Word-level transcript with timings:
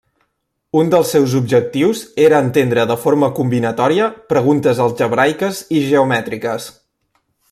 Un 0.79 0.87
dels 0.93 1.11
seus 1.15 1.35
objectius 1.39 2.01
era 2.23 2.39
entendre 2.45 2.87
de 2.93 2.97
forma 3.03 3.29
combinatòria 3.41 4.09
preguntes 4.33 4.83
algebraiques 4.87 5.65
i 5.81 5.87
geomètriques. 5.93 6.71